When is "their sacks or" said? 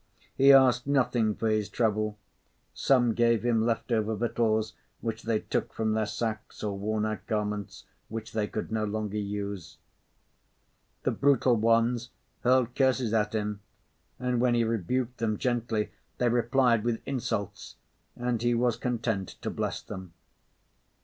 5.93-6.75